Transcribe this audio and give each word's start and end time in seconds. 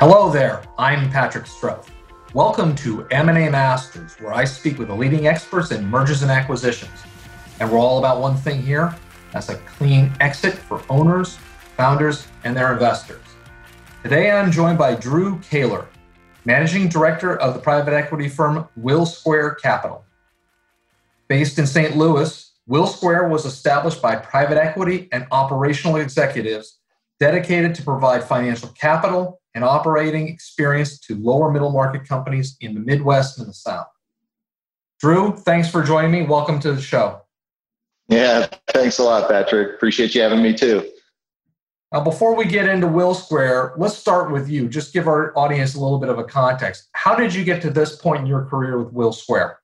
Hello 0.00 0.30
there, 0.30 0.62
I'm 0.78 1.10
Patrick 1.10 1.46
Stroth. 1.46 1.88
Welcome 2.32 2.76
to 2.76 3.04
M&A 3.08 3.50
Masters, 3.50 4.14
where 4.20 4.32
I 4.32 4.44
speak 4.44 4.78
with 4.78 4.86
the 4.86 4.94
leading 4.94 5.26
experts 5.26 5.72
in 5.72 5.84
mergers 5.90 6.22
and 6.22 6.30
acquisitions. 6.30 7.02
And 7.58 7.68
we're 7.68 7.80
all 7.80 7.98
about 7.98 8.20
one 8.20 8.36
thing 8.36 8.62
here, 8.62 8.94
that's 9.32 9.48
a 9.48 9.56
clean 9.56 10.12
exit 10.20 10.54
for 10.54 10.84
owners, 10.88 11.36
founders, 11.76 12.28
and 12.44 12.56
their 12.56 12.72
investors. 12.72 13.24
Today 14.04 14.30
I'm 14.30 14.52
joined 14.52 14.78
by 14.78 14.94
Drew 14.94 15.40
Caylor, 15.40 15.88
Managing 16.44 16.88
Director 16.88 17.36
of 17.36 17.54
the 17.54 17.60
private 17.60 17.92
equity 17.92 18.28
firm 18.28 18.68
Wilsquare 18.78 19.60
Capital. 19.60 20.04
Based 21.26 21.58
in 21.58 21.66
St. 21.66 21.96
Louis, 21.96 22.52
Wilsquare 22.70 23.28
was 23.28 23.46
established 23.46 24.00
by 24.00 24.14
private 24.14 24.58
equity 24.58 25.08
and 25.10 25.26
operational 25.32 25.96
executives 25.96 26.78
dedicated 27.18 27.74
to 27.74 27.82
provide 27.82 28.22
financial 28.22 28.68
capital 28.68 29.40
and 29.58 29.64
operating 29.64 30.28
experience 30.28 31.00
to 31.00 31.16
lower 31.16 31.50
middle 31.50 31.72
market 31.72 32.06
companies 32.06 32.56
in 32.60 32.74
the 32.74 32.80
Midwest 32.80 33.40
and 33.40 33.48
the 33.48 33.52
South. 33.52 33.88
Drew, 35.00 35.36
thanks 35.36 35.68
for 35.68 35.82
joining 35.82 36.12
me. 36.12 36.22
Welcome 36.22 36.60
to 36.60 36.72
the 36.72 36.80
show. 36.80 37.22
Yeah, 38.06 38.46
thanks 38.68 39.00
a 39.00 39.02
lot, 39.02 39.28
Patrick. 39.28 39.74
Appreciate 39.74 40.14
you 40.14 40.22
having 40.22 40.44
me 40.44 40.54
too. 40.54 40.88
Now, 41.92 42.04
before 42.04 42.36
we 42.36 42.44
get 42.44 42.68
into 42.68 42.86
Wilsquare, 42.86 43.72
let's 43.76 43.96
start 43.96 44.30
with 44.30 44.48
you. 44.48 44.68
Just 44.68 44.92
give 44.92 45.08
our 45.08 45.36
audience 45.36 45.74
a 45.74 45.80
little 45.80 45.98
bit 45.98 46.08
of 46.08 46.20
a 46.20 46.24
context. 46.24 46.88
How 46.92 47.16
did 47.16 47.34
you 47.34 47.42
get 47.42 47.60
to 47.62 47.70
this 47.70 47.96
point 47.96 48.20
in 48.20 48.26
your 48.26 48.44
career 48.44 48.80
with 48.80 48.94
Wilsquare? 48.94 49.56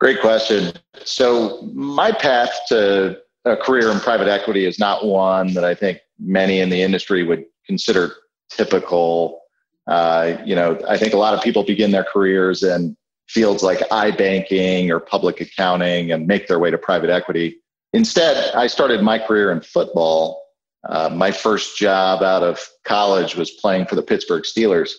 Great 0.00 0.20
question. 0.20 0.74
So, 1.02 1.62
my 1.72 2.12
path 2.12 2.50
to 2.68 3.18
a 3.46 3.56
career 3.56 3.90
in 3.90 4.00
private 4.00 4.28
equity 4.28 4.66
is 4.66 4.78
not 4.78 5.06
one 5.06 5.54
that 5.54 5.64
I 5.64 5.74
think 5.74 6.00
many 6.18 6.60
in 6.60 6.68
the 6.68 6.82
industry 6.82 7.22
would 7.22 7.46
consider 7.66 8.12
typical. 8.50 9.42
Uh, 9.86 10.36
you 10.44 10.54
know, 10.54 10.78
I 10.88 10.98
think 10.98 11.14
a 11.14 11.16
lot 11.16 11.34
of 11.34 11.42
people 11.42 11.62
begin 11.64 11.90
their 11.90 12.04
careers 12.04 12.62
in 12.62 12.96
fields 13.28 13.62
like 13.62 13.78
iBanking 13.90 14.90
or 14.90 15.00
public 15.00 15.40
accounting 15.40 16.12
and 16.12 16.26
make 16.26 16.48
their 16.48 16.58
way 16.58 16.70
to 16.70 16.78
private 16.78 17.10
equity. 17.10 17.58
Instead, 17.92 18.54
I 18.54 18.66
started 18.66 19.02
my 19.02 19.18
career 19.18 19.50
in 19.50 19.60
football. 19.60 20.42
Uh, 20.88 21.10
my 21.10 21.30
first 21.30 21.76
job 21.76 22.22
out 22.22 22.42
of 22.42 22.60
college 22.84 23.36
was 23.36 23.50
playing 23.50 23.86
for 23.86 23.94
the 23.94 24.02
Pittsburgh 24.02 24.44
Steelers. 24.44 24.90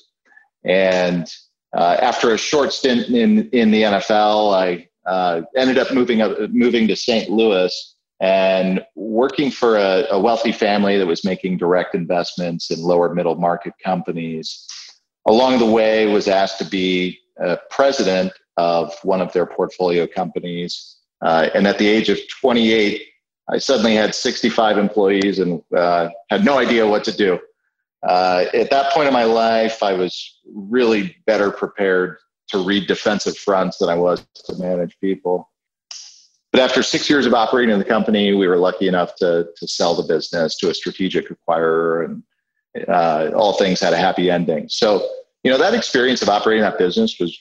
And 0.64 1.28
uh, 1.76 1.98
after 2.02 2.34
a 2.34 2.38
short 2.38 2.74
stint 2.74 3.10
in, 3.10 3.50
in 3.50 3.72
the 3.72 3.84
NFL, 3.84 4.54
I 4.54 4.88
uh, 5.10 5.42
ended 5.56 5.78
up 5.78 5.94
moving 5.94 6.22
up, 6.22 6.38
moving 6.52 6.88
to 6.88 6.96
St. 6.96 7.30
Louis 7.30 7.96
and 8.22 8.84
working 8.96 9.50
for 9.50 9.78
a, 9.78 10.06
a, 10.12 10.20
wealthy 10.20 10.52
family 10.52 10.98
that 10.98 11.08
was 11.08 11.24
making 11.24 11.58
direct 11.58 11.96
investments 11.96 12.70
in 12.70 12.82
lower 12.82 13.14
middle 13.14 13.36
market 13.36 13.74
companies. 13.84 14.68
Along 15.26 15.58
the 15.60 15.66
way, 15.66 16.06
was 16.08 16.28
asked 16.28 16.58
to 16.60 16.66
be 16.66 17.20
president 17.70 18.34
of 18.58 18.94
one 19.04 19.22
of 19.22 19.32
their 19.32 19.46
portfolio 19.46 20.06
companies, 20.06 20.98
uh, 21.22 21.50
and 21.54 21.68
at 21.68 21.78
the 21.78 21.88
age 21.88 22.10
of 22.10 22.20
28, 22.42 23.02
I 23.52 23.58
suddenly 23.58 23.96
had 23.96 24.14
65 24.14 24.78
employees 24.78 25.40
and 25.40 25.62
uh, 25.76 26.10
had 26.30 26.46
no 26.46 26.58
idea 26.58 26.88
what 26.88 27.04
to 27.06 27.16
do. 27.16 27.40
Uh, 28.08 28.46
at 28.54 28.70
that 28.70 28.94
point 28.94 29.08
in 29.08 29.14
my 29.14 29.26
life, 29.26 29.84
I 29.84 29.94
was 29.94 30.40
really 30.54 31.16
better 31.26 31.52
prepared 31.52 32.18
to 32.50 32.60
read 32.60 32.88
defensive 32.88 33.38
fronts 33.38 33.78
than 33.78 33.90
I 33.90 33.96
was 33.96 34.26
to 34.46 34.56
manage 34.56 34.98
people. 35.02 35.50
But 36.52 36.62
after 36.62 36.82
six 36.82 37.10
years 37.10 37.26
of 37.26 37.34
operating 37.34 37.72
in 37.72 37.80
the 37.80 37.86
company, 37.86 38.34
we 38.34 38.48
were 38.48 38.58
lucky 38.58 38.88
enough 38.88 39.16
to, 39.18 39.48
to 39.56 39.68
sell 39.68 39.96
the 39.96 40.04
business 40.04 40.58
to 40.58 40.70
a 40.70 40.74
strategic 40.74 41.28
acquirer, 41.30 42.06
and 42.06 42.24
uh, 42.88 43.32
all 43.36 43.54
things 43.54 43.80
had 43.80 43.94
a 43.94 43.98
happy 43.98 44.32
ending. 44.32 44.68
So, 44.70 45.08
you 45.44 45.52
know, 45.52 45.58
that 45.58 45.74
experience 45.74 46.22
of 46.22 46.30
operating 46.30 46.64
that 46.64 46.78
business 46.78 47.18
was 47.20 47.38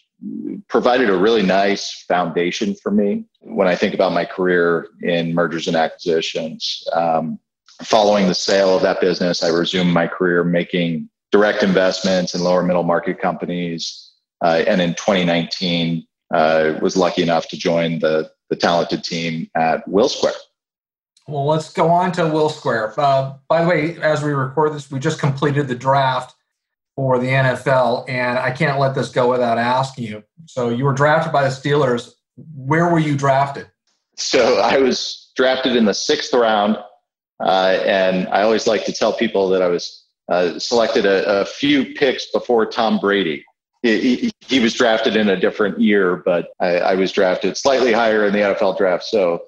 provided 0.69 1.08
a 1.08 1.16
really 1.16 1.42
nice 1.42 2.04
foundation 2.08 2.74
for 2.74 2.91
me 2.91 3.24
when 3.41 3.69
I 3.69 3.76
think 3.76 3.94
about 3.94 4.12
my 4.12 4.24
career 4.24 4.88
in 5.00 5.34
mergers 5.34 5.69
and 5.69 5.76
acquisitions. 5.76 6.82
Um, 6.92 7.38
following 7.82 8.26
the 8.26 8.34
sale 8.34 8.75
of 8.75 8.82
that 8.82 9.00
business, 9.00 9.42
I 9.42 9.48
resumed 9.48 9.92
my 9.92 10.06
career 10.06 10.44
making 10.44 11.08
direct 11.30 11.62
investments 11.62 12.34
in 12.34 12.42
lower 12.42 12.62
middle 12.62 12.82
market 12.82 13.20
companies. 13.20 14.12
Uh, 14.44 14.62
and 14.66 14.80
in 14.80 14.90
2019, 14.94 16.06
uh, 16.32 16.74
was 16.80 16.96
lucky 16.96 17.22
enough 17.22 17.48
to 17.48 17.56
join 17.56 17.98
the 18.00 18.30
the 18.50 18.56
talented 18.56 19.04
team 19.04 19.50
at 19.54 19.86
Wilsquare. 19.86 20.36
Well, 21.26 21.46
let's 21.46 21.70
go 21.70 21.88
on 21.88 22.12
to 22.12 22.22
Wilsquare. 22.22 22.96
Uh, 22.96 23.34
by 23.48 23.62
the 23.62 23.68
way, 23.68 23.98
as 24.00 24.22
we 24.22 24.32
record 24.32 24.72
this, 24.72 24.90
we 24.90 24.98
just 24.98 25.20
completed 25.20 25.68
the 25.68 25.74
draft 25.74 26.34
for 26.96 27.18
the 27.18 27.26
NFL, 27.26 28.08
and 28.08 28.38
I 28.38 28.50
can't 28.50 28.78
let 28.78 28.94
this 28.94 29.10
go 29.10 29.30
without 29.30 29.58
asking 29.58 30.04
you. 30.04 30.24
So, 30.46 30.70
you 30.70 30.84
were 30.84 30.94
drafted 30.94 31.32
by 31.32 31.44
the 31.44 31.50
Steelers. 31.50 32.14
Where 32.56 32.88
were 32.90 32.98
you 32.98 33.16
drafted? 33.16 33.70
So, 34.16 34.58
I 34.58 34.78
was 34.78 35.30
drafted 35.36 35.76
in 35.76 35.84
the 35.84 35.92
sixth 35.92 36.32
round, 36.32 36.78
uh, 37.44 37.78
and 37.84 38.26
I 38.28 38.40
always 38.42 38.66
like 38.66 38.86
to 38.86 38.92
tell 38.92 39.12
people 39.12 39.50
that 39.50 39.60
I 39.60 39.68
was 39.68 40.06
uh, 40.30 40.58
selected 40.58 41.04
a, 41.04 41.42
a 41.42 41.44
few 41.44 41.94
picks 41.94 42.30
before 42.32 42.64
Tom 42.64 42.98
Brady 42.98 43.44
he, 43.82 44.32
he, 44.40 44.60
was 44.60 44.74
drafted 44.74 45.16
in 45.16 45.28
a 45.28 45.38
different 45.38 45.80
year, 45.80 46.16
but 46.16 46.48
I, 46.60 46.78
I 46.78 46.94
was 46.94 47.12
drafted 47.12 47.56
slightly 47.56 47.92
higher 47.92 48.26
in 48.26 48.32
the 48.32 48.40
NFL 48.40 48.76
draft. 48.76 49.04
So 49.04 49.44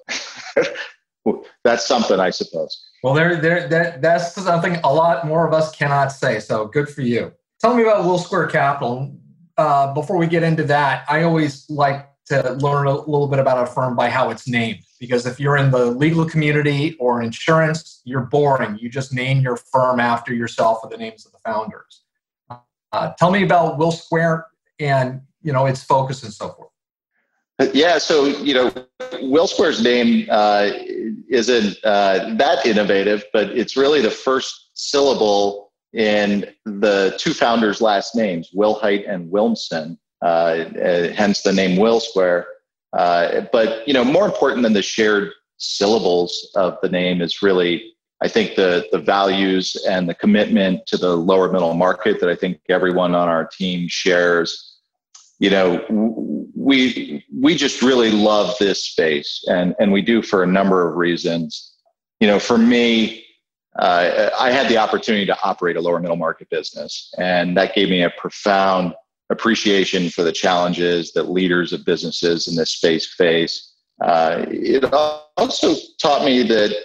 that's 1.63 1.85
something, 1.85 2.19
I 2.19 2.29
suppose. 2.29 2.81
Well, 3.03 3.13
there, 3.13 3.35
there, 3.41 3.67
that, 3.67 4.01
that's 4.01 4.33
something 4.35 4.77
a 4.83 4.93
lot 4.93 5.27
more 5.27 5.47
of 5.47 5.53
us 5.53 5.75
cannot 5.75 6.11
say. 6.11 6.39
So 6.39 6.67
good 6.67 6.87
for 6.87 7.01
you. 7.01 7.33
Tell 7.59 7.75
me 7.75 7.83
about 7.83 8.05
Wilsquare 8.05 8.49
Capital. 8.49 9.15
Uh, 9.57 9.93
before 9.93 10.17
we 10.17 10.27
get 10.27 10.43
into 10.43 10.63
that, 10.63 11.05
I 11.09 11.23
always 11.23 11.69
like 11.69 12.07
to 12.27 12.53
learn 12.53 12.87
a 12.87 12.95
little 12.95 13.27
bit 13.27 13.39
about 13.39 13.61
a 13.61 13.69
firm 13.69 13.95
by 13.95 14.09
how 14.09 14.29
it's 14.29 14.47
named. 14.47 14.79
Because 14.99 15.25
if 15.25 15.39
you're 15.39 15.57
in 15.57 15.71
the 15.71 15.87
legal 15.87 16.25
community 16.25 16.95
or 16.99 17.21
insurance, 17.21 18.01
you're 18.05 18.21
boring. 18.21 18.77
You 18.79 18.89
just 18.89 19.13
name 19.13 19.41
your 19.41 19.57
firm 19.57 19.99
after 19.99 20.33
yourself 20.33 20.79
or 20.83 20.89
the 20.89 20.97
names 20.97 21.25
of 21.25 21.33
the 21.33 21.39
founders. 21.43 22.00
Uh, 22.91 23.13
tell 23.17 23.31
me 23.31 23.43
about 23.43 23.79
Wilsquare 23.79 24.43
and 24.79 25.21
you 25.41 25.53
know 25.53 25.65
its 25.65 25.83
focus 25.83 26.23
and 26.23 26.33
so 26.33 26.49
forth. 26.49 26.71
Yeah, 27.73 27.99
so 27.99 28.25
you 28.25 28.53
know, 28.53 28.69
Wilsquare's 29.21 29.83
name 29.83 30.27
uh, 30.31 30.71
isn't 31.29 31.77
uh, 31.83 32.33
that 32.35 32.65
innovative, 32.65 33.23
but 33.33 33.51
it's 33.51 33.77
really 33.77 34.01
the 34.01 34.11
first 34.11 34.71
syllable 34.73 35.71
in 35.93 36.45
the 36.65 37.15
two 37.17 37.33
founders' 37.33 37.81
last 37.81 38.15
names, 38.15 38.49
Wilhite 38.55 39.09
and 39.09 39.29
Wilmson. 39.29 39.99
Uh, 40.23 40.65
uh, 40.83 41.11
hence 41.13 41.41
the 41.41 41.53
name 41.53 41.77
Wilsquare. 41.77 42.45
Uh, 42.93 43.41
but 43.51 43.87
you 43.87 43.93
know, 43.93 44.03
more 44.03 44.25
important 44.25 44.63
than 44.63 44.73
the 44.73 44.81
shared 44.81 45.31
syllables 45.57 46.51
of 46.55 46.77
the 46.81 46.89
name 46.89 47.21
is 47.21 47.41
really 47.41 47.93
I 48.21 48.27
think 48.27 48.55
the 48.55 48.87
the 48.91 48.99
values 48.99 49.75
and 49.89 50.07
the 50.07 50.13
commitment 50.13 50.85
to 50.87 50.97
the 50.97 51.15
lower 51.15 51.51
middle 51.51 51.73
market 51.73 52.19
that 52.19 52.29
I 52.29 52.35
think 52.35 52.59
everyone 52.69 53.15
on 53.15 53.27
our 53.27 53.45
team 53.45 53.87
shares. 53.87 54.77
You 55.39 55.49
know, 55.49 55.83
we 56.55 57.25
we 57.33 57.55
just 57.55 57.81
really 57.81 58.11
love 58.11 58.55
this 58.59 58.83
space, 58.83 59.43
and 59.47 59.75
and 59.79 59.91
we 59.91 60.03
do 60.03 60.21
for 60.21 60.43
a 60.43 60.47
number 60.47 60.87
of 60.87 60.97
reasons. 60.97 61.73
You 62.19 62.27
know, 62.27 62.39
for 62.39 62.59
me, 62.59 63.25
uh, 63.79 64.29
I 64.39 64.51
had 64.51 64.69
the 64.69 64.77
opportunity 64.77 65.25
to 65.25 65.37
operate 65.43 65.75
a 65.75 65.81
lower 65.81 65.99
middle 65.99 66.17
market 66.17 66.47
business, 66.51 67.11
and 67.17 67.57
that 67.57 67.73
gave 67.73 67.89
me 67.89 68.03
a 68.03 68.11
profound 68.11 68.93
appreciation 69.31 70.09
for 70.09 70.23
the 70.23 70.31
challenges 70.31 71.13
that 71.13 71.31
leaders 71.31 71.73
of 71.73 71.85
businesses 71.85 72.47
in 72.47 72.55
this 72.55 72.71
space 72.71 73.11
face. 73.15 73.73
Uh, 74.03 74.45
it 74.49 74.83
also 75.37 75.75
taught 75.99 76.23
me 76.23 76.43
that 76.43 76.75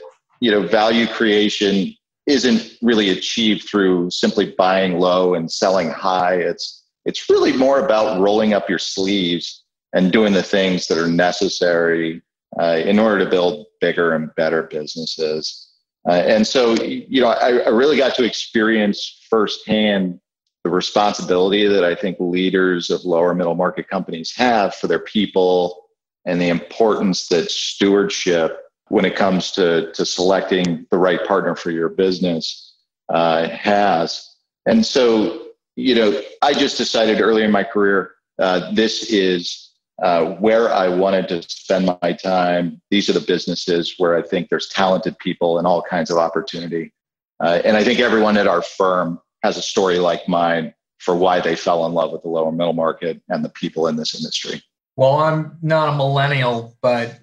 you 0.47 0.53
know 0.53 0.63
value 0.65 1.09
creation 1.09 1.93
isn't 2.29 2.79
really 2.81 3.11
achieved 3.11 3.69
through 3.69 4.09
simply 4.13 4.55
buying 4.57 5.01
low 5.01 5.35
and 5.35 5.51
selling 5.51 5.91
high. 5.91 6.35
It's 6.37 6.85
it's 7.05 7.29
really 7.29 7.53
more 7.53 7.85
about 7.85 8.21
rolling 8.21 8.55
up 8.55 8.71
your 8.71 8.79
sleeves 8.79 9.65
and 9.93 10.13
doing 10.13 10.33
the 10.33 10.45
things 10.45 10.87
that 10.87 10.99
are 10.99 11.09
necessary 11.09 12.23
uh, 12.61 12.77
in 12.85 13.01
order 13.01 13.25
to 13.25 13.29
build 13.29 13.67
bigger 13.81 14.15
and 14.15 14.33
better 14.37 14.63
businesses. 14.63 15.69
Uh, 16.09 16.13
and 16.13 16.47
so 16.47 16.75
you 16.85 17.21
know 17.21 17.31
I, 17.31 17.59
I 17.59 17.71
really 17.71 17.97
got 17.97 18.15
to 18.15 18.25
experience 18.25 19.27
firsthand 19.29 20.21
the 20.63 20.71
responsibility 20.71 21.67
that 21.67 21.85
i 21.85 21.95
think 21.95 22.17
leaders 22.19 22.91
of 22.91 23.05
lower 23.05 23.35
middle 23.35 23.55
market 23.55 23.89
companies 23.89 24.33
have 24.37 24.75
for 24.75 24.87
their 24.89 25.05
people 25.17 25.87
and 26.25 26.41
the 26.41 26.49
importance 26.49 27.29
that 27.29 27.51
stewardship 27.51 28.66
when 28.89 29.05
it 29.05 29.17
comes 29.17 29.51
to, 29.53 29.93
to 29.93 30.05
selecting 30.05 30.87
the 30.91 30.99
right 30.99 31.25
partner 31.27 31.55
for 31.55 31.71
your 31.71 31.89
business 31.89 32.75
uh, 33.09 33.49
has. 33.49 34.37
And 34.67 34.85
so, 34.85 35.49
you 35.77 35.95
know, 35.95 36.21
I 36.43 36.53
just 36.53 36.79
decided 36.79 37.21
early 37.21 37.43
in 37.43 37.51
my 37.51 37.65
career, 37.65 38.13
uh, 38.39 38.73
this 38.73 39.11
is 39.11 39.71
uh, 40.03 40.27
where 40.35 40.73
I 40.73 40.89
wanted 40.89 41.29
to 41.29 41.43
spend 41.43 41.91
my 42.03 42.13
time. 42.13 42.81
These 42.91 43.09
are 43.09 43.15
the 43.15 43.21
businesses 43.21 43.95
where 43.99 44.17
I 44.17 44.23
think 44.23 44.49
there's 44.49 44.69
talented 44.69 45.19
people 45.19 45.59
and 45.59 45.67
all 45.67 45.83
kinds 45.83 46.11
of 46.11 46.19
opportunity. 46.19 46.93
Uh, 47.41 47.61
and 47.65 47.77
I 47.77 47.85
think 47.85 48.01
everyone 48.01 48.37
at 48.37 48.47
our 48.47 48.63
firm 48.63 49.21
has 49.43 49.57
a 49.57 49.63
story 49.63 49.99
like 49.99 50.29
mine 50.29 50.75
for 50.99 51.15
why 51.15 51.41
they 51.41 51.57
fell 51.57 51.87
in 51.87 51.93
love 51.93 52.13
with 52.13 52.23
the 52.23 52.29
lower 52.29 52.53
middle 52.53 52.73
market 52.73 53.21
and 53.29 53.45
the 53.45 53.49
people 53.51 53.87
in 53.87 53.97
this 53.97 54.15
industry. 54.15 54.63
Well, 54.97 55.17
I'm 55.17 55.59
not 55.61 55.93
a 55.93 55.97
millennial, 55.97 56.77
but 56.81 57.19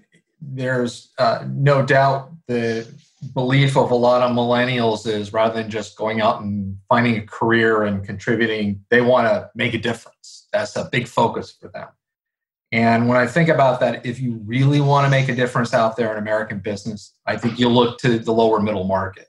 there's 0.51 1.11
uh, 1.17 1.45
no 1.47 1.83
doubt 1.85 2.31
the 2.47 2.87
belief 3.33 3.77
of 3.77 3.91
a 3.91 3.95
lot 3.95 4.21
of 4.21 4.35
millennials 4.35 5.07
is 5.07 5.31
rather 5.31 5.61
than 5.61 5.71
just 5.71 5.97
going 5.97 6.21
out 6.21 6.41
and 6.41 6.77
finding 6.89 7.17
a 7.17 7.25
career 7.25 7.83
and 7.83 8.05
contributing, 8.05 8.83
they 8.89 9.01
want 9.01 9.27
to 9.27 9.49
make 9.55 9.73
a 9.73 9.77
difference. 9.77 10.47
That's 10.51 10.75
a 10.75 10.89
big 10.91 11.07
focus 11.07 11.51
for 11.51 11.69
them. 11.69 11.87
And 12.71 13.07
when 13.07 13.17
I 13.17 13.27
think 13.27 13.49
about 13.49 13.79
that, 13.81 14.05
if 14.05 14.19
you 14.19 14.41
really 14.45 14.81
want 14.81 15.05
to 15.05 15.09
make 15.09 15.29
a 15.29 15.35
difference 15.35 15.73
out 15.73 15.95
there 15.95 16.11
in 16.11 16.17
American 16.17 16.59
business, 16.59 17.13
I 17.25 17.37
think 17.37 17.59
you 17.59 17.69
look 17.69 17.99
to 17.99 18.17
the 18.17 18.33
lower 18.33 18.59
middle 18.59 18.85
market 18.85 19.27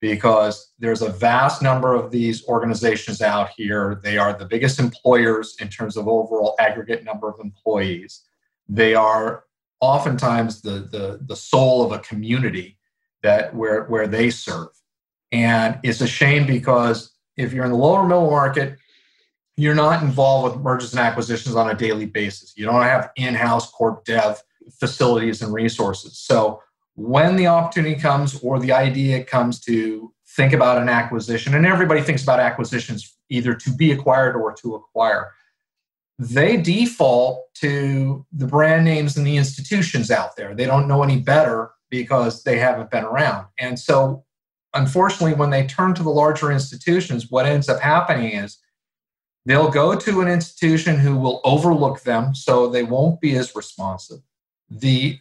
because 0.00 0.72
there's 0.78 1.02
a 1.02 1.10
vast 1.10 1.62
number 1.62 1.94
of 1.94 2.10
these 2.10 2.46
organizations 2.46 3.20
out 3.20 3.50
here. 3.56 4.00
They 4.04 4.18
are 4.18 4.32
the 4.32 4.44
biggest 4.44 4.78
employers 4.78 5.56
in 5.60 5.68
terms 5.68 5.96
of 5.96 6.06
overall 6.06 6.54
aggregate 6.60 7.02
number 7.02 7.28
of 7.28 7.40
employees. 7.40 8.22
They 8.68 8.94
are 8.94 9.44
oftentimes 9.80 10.62
the, 10.62 10.88
the, 10.90 11.20
the 11.26 11.36
soul 11.36 11.84
of 11.84 11.92
a 11.92 11.98
community 11.98 12.78
that 13.22 13.54
where, 13.54 13.84
where 13.84 14.06
they 14.06 14.30
serve. 14.30 14.68
And 15.32 15.78
it's 15.82 16.00
a 16.00 16.06
shame 16.06 16.46
because 16.46 17.12
if 17.36 17.52
you're 17.52 17.64
in 17.64 17.72
the 17.72 17.76
lower 17.76 18.04
middle 18.04 18.30
market, 18.30 18.78
you're 19.56 19.74
not 19.74 20.02
involved 20.02 20.54
with 20.54 20.62
mergers 20.62 20.92
and 20.92 21.00
acquisitions 21.00 21.56
on 21.56 21.70
a 21.70 21.74
daily 21.74 22.06
basis. 22.06 22.54
You 22.56 22.66
don't 22.66 22.82
have 22.82 23.10
in-house 23.16 23.70
corp 23.70 24.04
dev 24.04 24.40
facilities 24.78 25.42
and 25.42 25.52
resources. 25.52 26.18
So 26.18 26.62
when 26.94 27.36
the 27.36 27.46
opportunity 27.46 27.96
comes 27.96 28.38
or 28.42 28.58
the 28.58 28.72
idea 28.72 29.24
comes 29.24 29.60
to 29.60 30.12
think 30.36 30.52
about 30.52 30.80
an 30.80 30.88
acquisition, 30.88 31.54
and 31.54 31.66
everybody 31.66 32.02
thinks 32.02 32.22
about 32.22 32.40
acquisitions 32.40 33.16
either 33.28 33.54
to 33.54 33.70
be 33.74 33.92
acquired 33.92 34.36
or 34.36 34.52
to 34.54 34.74
acquire, 34.74 35.32
they 36.18 36.56
default 36.56 37.52
to 37.54 38.24
the 38.32 38.46
brand 38.46 38.84
names 38.84 39.16
and 39.16 39.26
the 39.26 39.36
institutions 39.36 40.10
out 40.10 40.36
there. 40.36 40.54
They 40.54 40.64
don't 40.64 40.88
know 40.88 41.02
any 41.02 41.20
better 41.20 41.72
because 41.90 42.42
they 42.42 42.58
haven't 42.58 42.90
been 42.90 43.04
around. 43.04 43.46
And 43.58 43.78
so, 43.78 44.24
unfortunately, 44.74 45.34
when 45.34 45.50
they 45.50 45.66
turn 45.66 45.94
to 45.94 46.02
the 46.02 46.10
larger 46.10 46.50
institutions, 46.50 47.30
what 47.30 47.46
ends 47.46 47.68
up 47.68 47.80
happening 47.80 48.32
is 48.32 48.58
they'll 49.44 49.70
go 49.70 49.94
to 49.94 50.20
an 50.20 50.28
institution 50.28 50.98
who 50.98 51.16
will 51.16 51.40
overlook 51.44 52.02
them 52.02 52.34
so 52.34 52.66
they 52.66 52.82
won't 52.82 53.20
be 53.20 53.36
as 53.36 53.54
responsive. 53.54 54.18
The 54.70 55.18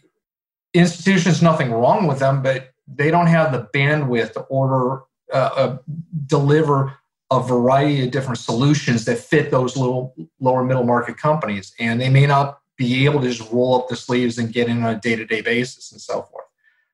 institution's 0.74 1.42
nothing 1.42 1.72
wrong 1.72 2.08
with 2.08 2.20
them, 2.20 2.42
but 2.42 2.72
they 2.88 3.12
don't 3.12 3.28
have 3.28 3.52
the 3.52 3.68
bandwidth 3.74 4.34
to 4.34 4.42
order, 4.42 5.04
uh, 5.34 5.50
uh, 5.56 5.78
deliver 6.26 6.94
a 7.36 7.44
variety 7.44 8.04
of 8.04 8.12
different 8.12 8.38
solutions 8.38 9.06
that 9.06 9.18
fit 9.18 9.52
those 9.52 9.78
little 9.78 10.16
lower 10.40 10.64
middle 10.64 10.84
market 10.84 11.18
companies. 11.18 11.74
And 11.80 12.00
they 12.00 12.10
may 12.10 12.26
not 12.26 12.60
be 12.78 13.06
able 13.06 13.22
to 13.22 13.30
just 13.32 13.52
roll 13.52 13.76
up 13.76 13.88
the 13.88 13.96
sleeves 13.96 14.38
and 14.38 14.52
get 14.52 14.68
in 14.68 14.84
on 14.84 14.96
a 14.96 15.00
day 15.00 15.16
to 15.16 15.26
day 15.26 15.42
basis 15.42 15.92
and 15.92 16.02
so 16.02 16.24
forth. 16.24 16.46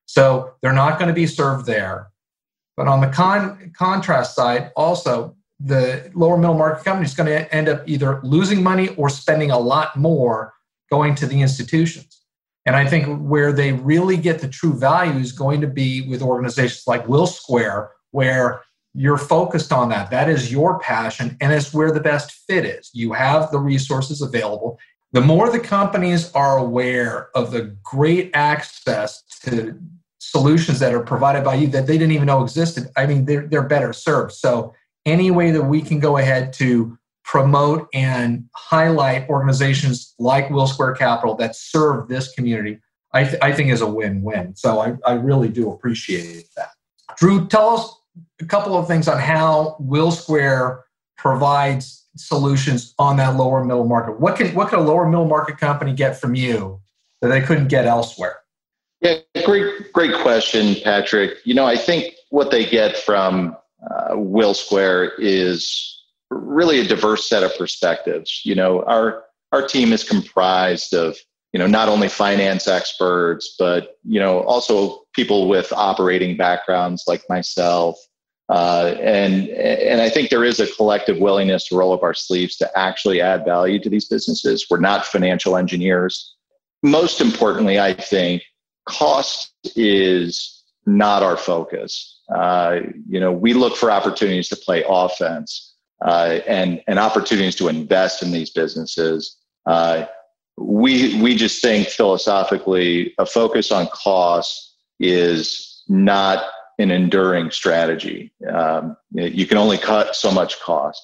So 0.06 0.54
they're 0.60 0.72
not 0.72 0.98
going 0.98 1.08
to 1.08 1.14
be 1.14 1.26
served 1.26 1.66
there. 1.66 2.08
But 2.76 2.88
on 2.88 3.00
the 3.00 3.08
con- 3.08 3.72
contrast 3.76 4.34
side, 4.34 4.72
also, 4.76 5.36
the 5.60 6.10
lower 6.14 6.36
middle 6.36 6.56
market 6.56 6.84
company 6.84 7.06
is 7.06 7.14
going 7.14 7.28
to 7.28 7.54
end 7.54 7.68
up 7.68 7.82
either 7.86 8.20
losing 8.24 8.62
money 8.62 8.88
or 8.96 9.08
spending 9.08 9.50
a 9.50 9.58
lot 9.58 9.96
more 9.96 10.54
going 10.90 11.14
to 11.16 11.26
the 11.26 11.40
institutions. 11.40 12.22
And 12.66 12.76
I 12.76 12.86
think 12.86 13.20
where 13.20 13.52
they 13.52 13.72
really 13.72 14.16
get 14.16 14.40
the 14.40 14.48
true 14.48 14.74
value 14.74 15.18
is 15.20 15.32
going 15.32 15.60
to 15.60 15.66
be 15.66 16.08
with 16.08 16.22
organizations 16.22 16.84
like 16.86 17.06
Wilsquare, 17.06 17.88
where 18.10 18.62
you're 18.94 19.18
focused 19.18 19.72
on 19.72 19.88
that. 19.88 20.10
That 20.10 20.28
is 20.28 20.52
your 20.52 20.78
passion, 20.78 21.36
and 21.40 21.52
it's 21.52 21.72
where 21.72 21.92
the 21.92 22.00
best 22.00 22.32
fit 22.46 22.64
is. 22.64 22.90
You 22.92 23.12
have 23.12 23.50
the 23.50 23.58
resources 23.58 24.20
available. 24.20 24.78
The 25.12 25.20
more 25.20 25.50
the 25.50 25.60
companies 25.60 26.32
are 26.32 26.58
aware 26.58 27.28
of 27.34 27.50
the 27.50 27.76
great 27.82 28.30
access 28.34 29.22
to 29.44 29.78
solutions 30.18 30.78
that 30.78 30.94
are 30.94 31.02
provided 31.02 31.44
by 31.44 31.54
you 31.54 31.66
that 31.68 31.86
they 31.86 31.98
didn't 31.98 32.12
even 32.12 32.26
know 32.26 32.42
existed, 32.42 32.88
I 32.96 33.06
mean, 33.06 33.24
they're, 33.24 33.46
they're 33.46 33.66
better 33.66 33.92
served. 33.92 34.32
So, 34.32 34.74
any 35.04 35.30
way 35.30 35.50
that 35.50 35.64
we 35.64 35.82
can 35.82 35.98
go 35.98 36.16
ahead 36.16 36.52
to 36.54 36.96
promote 37.24 37.88
and 37.92 38.48
highlight 38.54 39.28
organizations 39.28 40.14
like 40.18 40.48
Wilsquare 40.48 40.96
Capital 40.96 41.34
that 41.36 41.56
serve 41.56 42.08
this 42.08 42.32
community, 42.32 42.78
I, 43.12 43.24
th- 43.24 43.38
I 43.42 43.52
think 43.52 43.70
is 43.70 43.80
a 43.80 43.86
win 43.86 44.22
win. 44.22 44.54
So 44.56 44.80
I, 44.80 44.94
I 45.04 45.14
really 45.14 45.48
do 45.48 45.70
appreciate 45.70 46.46
that. 46.56 46.70
Drew, 47.16 47.46
tell 47.48 47.70
us 47.70 47.94
a 48.42 48.46
couple 48.46 48.76
of 48.76 48.86
things 48.86 49.08
on 49.08 49.18
how 49.18 49.76
Wilsquare 49.80 50.82
provides 51.16 52.06
solutions 52.16 52.94
on 52.98 53.16
that 53.16 53.36
lower 53.36 53.64
middle 53.64 53.86
market. 53.86 54.20
What 54.20 54.36
can 54.36 54.54
what 54.54 54.68
can 54.68 54.80
a 54.80 54.82
lower 54.82 55.08
middle 55.08 55.28
market 55.28 55.58
company 55.58 55.92
get 55.92 56.20
from 56.20 56.34
you 56.34 56.80
that 57.20 57.28
they 57.28 57.40
couldn't 57.40 57.68
get 57.68 57.86
elsewhere? 57.86 58.40
Yeah, 59.00 59.18
great 59.44 59.92
great 59.92 60.14
question, 60.22 60.76
Patrick. 60.82 61.38
You 61.44 61.54
know, 61.54 61.66
I 61.66 61.76
think 61.76 62.14
what 62.30 62.50
they 62.50 62.64
get 62.64 62.96
from 62.96 63.56
uh, 63.90 64.12
Wilsquare 64.12 65.10
is 65.18 65.98
really 66.30 66.80
a 66.80 66.84
diverse 66.84 67.28
set 67.28 67.42
of 67.42 67.56
perspectives. 67.56 68.42
You 68.44 68.54
know, 68.54 68.82
our 68.84 69.24
our 69.52 69.66
team 69.66 69.92
is 69.92 70.04
comprised 70.04 70.94
of 70.94 71.16
you 71.52 71.58
know 71.58 71.66
not 71.66 71.88
only 71.88 72.08
finance 72.08 72.68
experts, 72.68 73.54
but 73.58 73.96
you 74.04 74.20
know 74.20 74.40
also 74.40 75.00
people 75.14 75.48
with 75.48 75.72
operating 75.72 76.36
backgrounds 76.36 77.04
like 77.06 77.22
myself. 77.28 77.98
Uh, 78.48 78.94
and 79.00 79.48
and 79.48 80.00
I 80.00 80.10
think 80.10 80.30
there 80.30 80.44
is 80.44 80.60
a 80.60 80.66
collective 80.74 81.18
willingness 81.18 81.68
to 81.68 81.76
roll 81.76 81.92
up 81.92 82.02
our 82.02 82.14
sleeves 82.14 82.56
to 82.56 82.78
actually 82.78 83.20
add 83.20 83.44
value 83.44 83.78
to 83.80 83.88
these 83.88 84.06
businesses. 84.06 84.66
We're 84.68 84.80
not 84.80 85.06
financial 85.06 85.56
engineers. 85.56 86.34
Most 86.82 87.20
importantly, 87.20 87.78
I 87.78 87.94
think 87.94 88.42
cost 88.86 89.52
is 89.76 90.64
not 90.86 91.22
our 91.22 91.36
focus. 91.36 92.20
Uh, 92.34 92.80
you 93.08 93.20
know, 93.20 93.32
we 93.32 93.54
look 93.54 93.76
for 93.76 93.90
opportunities 93.90 94.48
to 94.48 94.56
play 94.56 94.84
offense 94.88 95.74
uh, 96.04 96.40
and 96.46 96.82
and 96.86 96.98
opportunities 96.98 97.56
to 97.56 97.68
invest 97.68 98.22
in 98.22 98.32
these 98.32 98.50
businesses. 98.50 99.38
Uh, 99.66 100.04
we 100.58 101.20
we 101.22 101.36
just 101.36 101.62
think 101.62 101.88
philosophically 101.88 103.14
a 103.18 103.26
focus 103.26 103.72
on 103.72 103.86
cost 103.88 104.76
is 105.00 105.82
not 105.88 106.44
an 106.78 106.90
enduring 106.90 107.50
strategy. 107.50 108.32
Um, 108.52 108.96
you 109.12 109.46
can 109.46 109.58
only 109.58 109.78
cut 109.78 110.16
so 110.16 110.30
much 110.30 110.60
cost. 110.60 111.02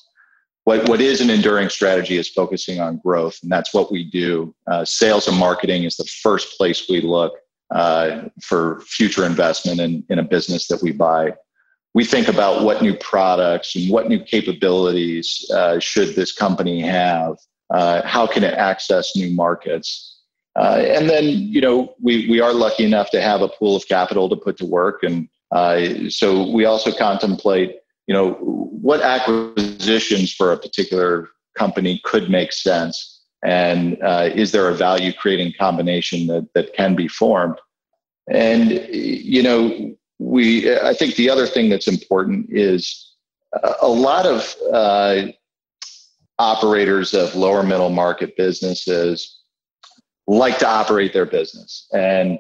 What 0.65 0.89
what 0.89 1.01
is 1.01 1.21
an 1.21 1.31
enduring 1.31 1.69
strategy 1.71 2.17
is 2.17 2.29
focusing 2.29 2.81
on 2.81 2.99
growth, 2.99 3.39
and 3.43 3.51
that's 3.51 3.73
what 3.73 3.91
we 3.91 4.05
do. 4.05 4.55
Uh, 4.71 4.85
sales 4.85 5.29
and 5.29 5.37
marketing 5.37 5.85
is 5.85 5.97
the 5.97 6.09
first 6.23 6.57
place 6.59 6.89
we 6.89 7.01
look 7.01 7.35
uh, 7.75 8.29
for 8.43 8.81
future 8.83 9.25
investment 9.25 9.81
in, 9.81 10.05
in 10.11 10.19
a 10.19 10.23
business 10.23 10.69
that 10.69 10.83
we 10.83 10.93
buy 10.93 11.33
we 11.95 12.05
think 12.05 12.29
about 12.29 12.63
what 12.63 12.83
new 12.83 12.95
products 12.95 13.75
and 13.75 13.91
what 13.91 14.09
new 14.09 14.23
capabilities 14.23 15.45
uh, 15.53 15.79
should 15.79 16.15
this 16.15 16.33
company 16.33 16.81
have 16.81 17.37
uh, 17.75 18.03
how 18.07 18.27
can 18.27 18.45
it 18.45 18.55
access 18.55 19.17
new 19.17 19.35
markets 19.35 20.23
uh, 20.57 20.77
and 20.79 21.09
then 21.09 21.25
you 21.25 21.61
know 21.61 21.95
we, 22.01 22.29
we 22.29 22.41
are 22.41 22.53
lucky 22.53 22.85
enough 22.85 23.11
to 23.11 23.21
have 23.21 23.43
a 23.43 23.49
pool 23.49 23.77
of 23.77 23.87
capital 23.89 24.29
to 24.29 24.37
put 24.37 24.57
to 24.57 24.65
work 24.67 25.03
and 25.03 25.29
uh, 25.53 26.09
so 26.09 26.51
we 26.51 26.65
also 26.65 26.93
contemplate 26.93 27.77
you 28.07 28.15
know 28.15 28.33
what 28.33 29.03
acquisitions 29.03 30.33
for 30.33 30.53
a 30.53 30.59
particular 30.59 31.29
company 31.57 32.01
could 32.05 32.31
make 32.31 32.53
sense? 32.53 33.23
And 33.45 33.99
uh, 34.03 34.31
is 34.35 34.53
there 34.53 34.69
a 34.69 34.75
value 34.75 35.13
creating 35.13 35.55
combination 35.59 36.27
that, 36.29 36.49
that 36.55 36.75
can 36.75 36.97
be 36.97 37.09
formed? 37.09 37.59
And 38.31 38.71
you 38.91 39.43
know 39.43 39.95
we 40.21 40.77
i 40.81 40.93
think 40.93 41.15
the 41.15 41.31
other 41.31 41.47
thing 41.47 41.69
that's 41.69 41.87
important 41.87 42.47
is 42.51 43.15
a 43.81 43.89
lot 43.89 44.27
of 44.27 44.55
uh, 44.73 45.27
operators 46.39 47.15
of 47.15 47.35
lower 47.35 47.63
middle 47.63 47.91
market 47.91 48.37
businesses 48.37 49.39
like 50.27 50.59
to 50.59 50.69
operate 50.69 51.13
their 51.13 51.27
business. 51.27 51.89
And 51.93 52.39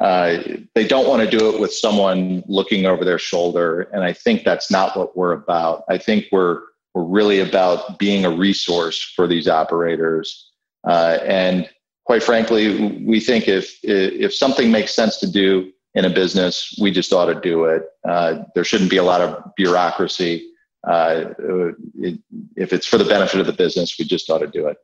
uh, 0.00 0.42
they 0.74 0.86
don't 0.86 1.06
want 1.06 1.22
to 1.22 1.38
do 1.38 1.54
it 1.54 1.60
with 1.60 1.72
someone 1.72 2.42
looking 2.46 2.86
over 2.86 3.04
their 3.04 3.18
shoulder 3.18 3.82
and 3.92 4.02
i 4.02 4.12
think 4.12 4.44
that's 4.44 4.70
not 4.70 4.96
what 4.96 5.16
we're 5.16 5.32
about 5.32 5.84
i 5.88 5.98
think 5.98 6.26
we're 6.32 6.60
we're 6.94 7.04
really 7.04 7.40
about 7.40 7.98
being 7.98 8.24
a 8.24 8.30
resource 8.30 9.12
for 9.14 9.26
these 9.26 9.46
operators 9.46 10.50
uh, 10.88 11.18
and 11.24 11.68
quite 12.04 12.22
frankly 12.22 13.02
we 13.04 13.20
think 13.20 13.48
if 13.48 13.78
if 13.82 14.34
something 14.34 14.70
makes 14.70 14.94
sense 14.94 15.18
to 15.18 15.30
do 15.30 15.70
in 15.94 16.04
a 16.04 16.10
business, 16.10 16.76
we 16.80 16.90
just 16.90 17.12
ought 17.12 17.26
to 17.26 17.40
do 17.40 17.64
it. 17.64 17.84
Uh, 18.08 18.44
there 18.54 18.64
shouldn't 18.64 18.90
be 18.90 18.96
a 18.96 19.02
lot 19.02 19.20
of 19.20 19.54
bureaucracy. 19.56 20.46
Uh, 20.86 21.30
if 22.56 22.72
it's 22.72 22.86
for 22.86 22.96
the 22.96 23.04
benefit 23.04 23.40
of 23.40 23.46
the 23.46 23.52
business, 23.52 23.96
we 23.98 24.04
just 24.04 24.30
ought 24.30 24.38
to 24.38 24.46
do 24.46 24.66
it. 24.66 24.78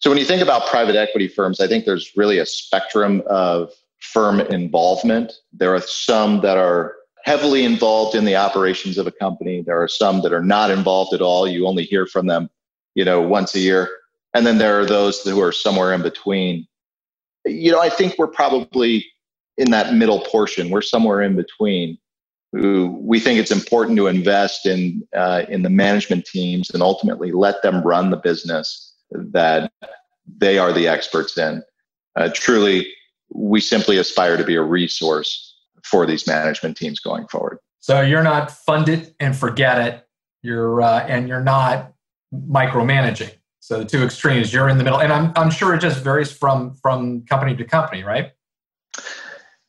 So 0.00 0.10
when 0.10 0.18
you 0.18 0.24
think 0.24 0.42
about 0.42 0.66
private 0.68 0.96
equity 0.96 1.28
firms, 1.28 1.60
I 1.60 1.66
think 1.66 1.84
there's 1.84 2.12
really 2.16 2.38
a 2.38 2.46
spectrum 2.46 3.22
of 3.26 3.72
firm 4.00 4.40
involvement. 4.40 5.32
There 5.52 5.74
are 5.74 5.80
some 5.80 6.40
that 6.40 6.58
are 6.58 6.96
heavily 7.24 7.64
involved 7.64 8.14
in 8.14 8.24
the 8.24 8.36
operations 8.36 8.98
of 8.98 9.06
a 9.06 9.12
company. 9.12 9.62
There 9.62 9.80
are 9.80 9.88
some 9.88 10.22
that 10.22 10.32
are 10.32 10.42
not 10.42 10.70
involved 10.70 11.12
at 11.14 11.20
all. 11.20 11.46
You 11.46 11.66
only 11.66 11.84
hear 11.84 12.06
from 12.06 12.26
them, 12.26 12.48
you 12.94 13.04
know, 13.04 13.20
once 13.20 13.54
a 13.54 13.60
year. 13.60 13.88
And 14.34 14.46
then 14.46 14.58
there 14.58 14.80
are 14.80 14.86
those 14.86 15.22
who 15.22 15.40
are 15.42 15.52
somewhere 15.52 15.92
in 15.92 16.02
between. 16.02 16.66
You 17.44 17.72
know, 17.72 17.80
I 17.80 17.88
think 17.88 18.16
we're 18.18 18.28
probably 18.28 19.06
in 19.58 19.70
that 19.70 19.94
middle 19.94 20.20
portion. 20.20 20.70
We're 20.70 20.82
somewhere 20.82 21.22
in 21.22 21.36
between. 21.36 21.98
We 22.52 23.20
think 23.20 23.38
it's 23.38 23.50
important 23.50 23.96
to 23.98 24.08
invest 24.08 24.66
in 24.66 25.06
uh, 25.14 25.44
in 25.48 25.62
the 25.62 25.70
management 25.70 26.26
teams 26.26 26.70
and 26.70 26.82
ultimately 26.82 27.30
let 27.30 27.62
them 27.62 27.82
run 27.82 28.10
the 28.10 28.16
business 28.16 28.94
that 29.10 29.70
they 30.38 30.58
are 30.58 30.72
the 30.72 30.88
experts 30.88 31.36
in. 31.38 31.62
Uh, 32.16 32.30
truly, 32.34 32.92
we 33.32 33.60
simply 33.60 33.98
aspire 33.98 34.36
to 34.36 34.44
be 34.44 34.56
a 34.56 34.62
resource 34.62 35.56
for 35.84 36.06
these 36.06 36.26
management 36.26 36.76
teams 36.76 37.00
going 37.00 37.26
forward. 37.28 37.58
So 37.80 38.00
you're 38.00 38.22
not 38.22 38.50
fund 38.50 38.88
it 38.88 39.14
and 39.20 39.36
forget 39.36 39.80
it. 39.80 40.06
You're 40.42 40.82
uh, 40.82 41.00
and 41.06 41.28
you're 41.28 41.42
not 41.42 41.92
micromanaging. 42.34 43.32
So 43.60 43.78
the 43.78 43.84
two 43.84 44.02
extremes, 44.02 44.52
you're 44.52 44.68
in 44.68 44.78
the 44.78 44.84
middle, 44.84 45.00
and 45.00 45.12
I'm 45.12 45.32
I'm 45.36 45.50
sure 45.50 45.74
it 45.74 45.80
just 45.80 46.02
varies 46.02 46.32
from 46.32 46.74
from 46.74 47.24
company 47.26 47.56
to 47.56 47.64
company, 47.64 48.02
right? 48.02 48.32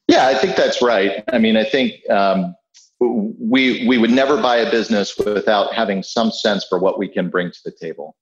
Yeah, 0.08 0.28
I 0.28 0.36
think 0.36 0.56
that's 0.56 0.82
right. 0.82 1.24
I 1.32 1.38
mean, 1.38 1.56
I 1.56 1.64
think 1.64 2.10
um, 2.10 2.56
we 3.00 3.88
we 3.88 3.98
would 3.98 4.12
never 4.12 4.42
buy 4.42 4.58
a 4.58 4.70
business 4.70 5.18
without 5.18 5.74
having 5.74 6.04
some 6.04 6.32
sense 6.32 6.66
for 6.66 6.80
what 6.80 7.00
we 7.00 7.08
can 7.08 7.30
bring 7.30 7.52
to 7.52 7.60
the 7.64 7.72
table. 7.72 8.16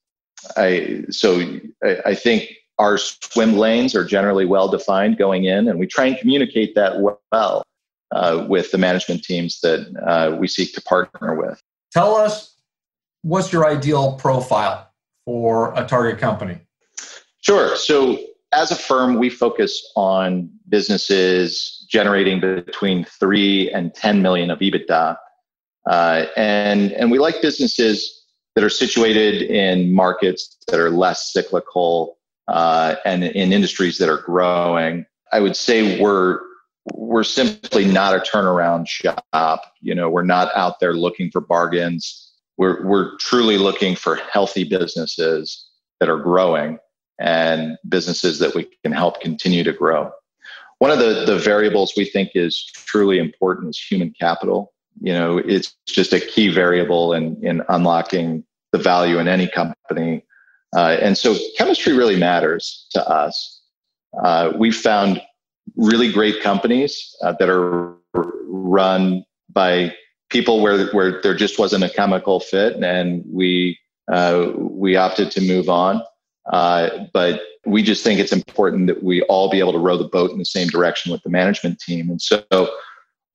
I 0.55 1.03
so 1.09 1.41
I, 1.83 1.97
I 2.07 2.15
think 2.15 2.49
our 2.79 2.97
swim 2.97 3.57
lanes 3.57 3.93
are 3.93 4.05
generally 4.05 4.45
well 4.45 4.69
defined 4.69 5.17
going 5.17 5.43
in, 5.43 5.67
and 5.67 5.77
we 5.77 5.85
try 5.85 6.05
and 6.05 6.17
communicate 6.17 6.73
that 6.75 6.99
well 7.31 7.63
uh, 8.11 8.45
with 8.47 8.71
the 8.71 8.77
management 8.77 9.23
teams 9.23 9.59
that 9.59 9.85
uh, 10.07 10.35
we 10.35 10.47
seek 10.47 10.73
to 10.73 10.81
partner 10.81 11.35
with. 11.35 11.61
Tell 11.91 12.15
us 12.15 12.55
what's 13.21 13.51
your 13.51 13.67
ideal 13.67 14.13
profile 14.13 14.89
for 15.25 15.73
a 15.77 15.85
target 15.85 16.19
company? 16.19 16.57
Sure. 17.41 17.75
So, 17.75 18.17
as 18.51 18.71
a 18.71 18.75
firm, 18.75 19.19
we 19.19 19.29
focus 19.29 19.91
on 19.95 20.49
businesses 20.69 21.85
generating 21.89 22.39
between 22.39 23.05
three 23.05 23.69
and 23.71 23.93
10 23.93 24.21
million 24.23 24.49
of 24.49 24.59
EBITDA. 24.59 25.17
Uh, 25.87 26.25
and, 26.35 26.91
and 26.93 27.11
we 27.11 27.19
like 27.19 27.41
businesses 27.41 28.25
that 28.55 28.63
are 28.63 28.69
situated 28.69 29.43
in 29.43 29.93
markets 29.93 30.57
that 30.67 30.79
are 30.79 30.89
less 30.89 31.31
cyclical 31.31 32.18
uh, 32.49 32.95
and 33.05 33.23
in 33.23 33.53
industries 33.53 33.97
that 33.99 34.09
are 34.09 34.21
growing. 34.21 35.05
I 35.31 35.39
would 35.39 35.55
say 35.55 36.01
we're 36.01 36.39
we're 36.93 37.23
simply 37.23 37.85
not 37.85 38.15
a 38.15 38.19
turnaround 38.19 38.87
shop. 38.87 39.61
You 39.81 39.93
know, 39.93 40.09
we're 40.09 40.23
not 40.23 40.49
out 40.55 40.79
there 40.79 40.93
looking 40.93 41.29
for 41.29 41.41
bargains. 41.41 42.31
We're 42.57 42.85
we're 42.85 43.17
truly 43.17 43.57
looking 43.57 43.95
for 43.95 44.15
healthy 44.15 44.63
businesses 44.63 45.69
that 45.99 46.09
are 46.09 46.17
growing 46.17 46.79
and 47.19 47.77
businesses 47.87 48.39
that 48.39 48.55
we 48.55 48.67
can 48.83 48.93
help 48.93 49.21
continue 49.21 49.63
to 49.63 49.73
grow. 49.73 50.11
One 50.79 50.91
of 50.91 50.99
the, 50.99 51.25
the 51.25 51.37
variables 51.37 51.93
we 51.97 52.05
think 52.05 52.31
is 52.35 52.65
truly 52.73 53.19
important 53.19 53.69
is 53.69 53.79
human 53.79 54.13
capital. 54.17 54.73
You 55.01 55.11
know, 55.11 55.37
it's 55.37 55.75
just 55.85 56.13
a 56.13 56.21
key 56.21 56.47
variable 56.47 57.13
in, 57.13 57.37
in 57.45 57.61
unlocking 57.67 58.45
the 58.71 58.77
value 58.77 59.19
in 59.19 59.27
any 59.27 59.47
company 59.47 60.23
uh, 60.75 60.97
and 61.01 61.17
so 61.17 61.35
chemistry 61.57 61.93
really 61.93 62.15
matters 62.15 62.87
to 62.91 63.07
us. 63.07 63.61
Uh, 64.23 64.51
we've 64.57 64.75
found 64.75 65.21
really 65.75 66.11
great 66.11 66.41
companies 66.41 67.15
uh, 67.23 67.33
that 67.39 67.49
are 67.49 67.95
run 68.13 69.23
by 69.49 69.93
people 70.29 70.61
where, 70.61 70.87
where 70.91 71.21
there 71.21 71.35
just 71.35 71.57
wasn't 71.57 71.83
a 71.83 71.89
chemical 71.89 72.39
fit 72.39 72.75
and 72.83 73.23
we, 73.31 73.79
uh, 74.11 74.51
we 74.55 74.95
opted 74.95 75.31
to 75.31 75.41
move 75.41 75.69
on. 75.69 76.03
Uh, 76.51 77.05
but 77.13 77.41
we 77.65 77.83
just 77.83 78.03
think 78.03 78.19
it's 78.19 78.31
important 78.31 78.87
that 78.87 79.03
we 79.03 79.21
all 79.23 79.49
be 79.49 79.59
able 79.59 79.71
to 79.71 79.79
row 79.79 79.97
the 79.97 80.07
boat 80.07 80.31
in 80.31 80.37
the 80.37 80.45
same 80.45 80.67
direction 80.67 81.11
with 81.11 81.21
the 81.23 81.29
management 81.29 81.79
team. 81.79 82.09
And 82.09 82.21
so 82.21 82.43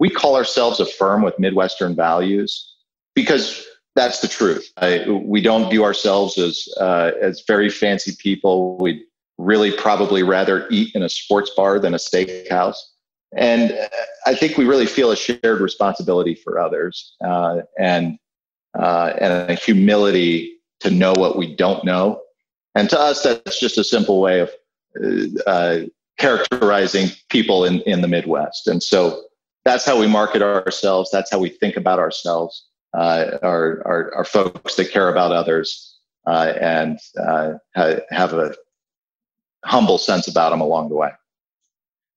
we 0.00 0.10
call 0.10 0.36
ourselves 0.36 0.80
a 0.80 0.86
firm 0.86 1.22
with 1.22 1.38
Midwestern 1.38 1.94
values 1.94 2.74
because 3.14 3.64
that's 3.94 4.20
the 4.20 4.28
truth. 4.28 4.72
I, 4.76 5.04
we 5.08 5.40
don't 5.40 5.70
view 5.70 5.84
ourselves 5.84 6.36
as 6.38 6.68
uh, 6.80 7.12
as 7.20 7.44
very 7.46 7.70
fancy 7.70 8.16
people. 8.18 8.76
We'd 8.78 9.02
really 9.38 9.70
probably 9.70 10.22
rather 10.22 10.66
eat 10.70 10.94
in 10.94 11.02
a 11.02 11.08
sports 11.08 11.50
bar 11.56 11.78
than 11.78 11.94
a 11.94 11.98
steakhouse. 11.98 12.76
And 13.36 13.72
uh, 13.72 13.88
I 14.26 14.34
think 14.34 14.56
we 14.56 14.64
really 14.64 14.86
feel 14.86 15.10
a 15.10 15.16
shared 15.16 15.60
responsibility 15.60 16.34
for 16.34 16.58
others 16.58 17.14
uh, 17.24 17.62
and 17.78 18.18
uh, 18.78 19.12
and 19.20 19.50
a 19.50 19.54
humility 19.54 20.56
to 20.80 20.90
know 20.90 21.12
what 21.12 21.38
we 21.38 21.54
don't 21.54 21.84
know. 21.84 22.20
And 22.74 22.90
to 22.90 22.98
us, 22.98 23.22
that's 23.22 23.60
just 23.60 23.78
a 23.78 23.84
simple 23.84 24.20
way 24.20 24.40
of 24.40 24.50
uh, 25.02 25.40
uh, 25.46 25.80
characterizing 26.18 27.08
people 27.28 27.64
in, 27.64 27.80
in 27.82 28.00
the 28.00 28.08
Midwest. 28.08 28.66
And 28.66 28.82
so 28.82 29.22
that's 29.64 29.84
how 29.84 29.98
we 29.98 30.08
market 30.08 30.42
ourselves. 30.42 31.10
That's 31.12 31.30
how 31.30 31.38
we 31.38 31.48
think 31.48 31.76
about 31.76 32.00
ourselves 32.00 32.66
uh, 32.96 33.38
are, 33.42 33.82
are, 33.84 34.14
are, 34.14 34.24
folks 34.24 34.76
that 34.76 34.92
care 34.92 35.08
about 35.08 35.32
others 35.32 35.98
uh, 36.26 36.52
and 36.60 36.98
uh, 37.20 37.54
ha- 37.74 38.00
have 38.10 38.32
a 38.32 38.54
humble 39.64 39.98
sense 39.98 40.28
about 40.28 40.50
them 40.50 40.60
along 40.60 40.88
the 40.88 40.94
way. 40.94 41.10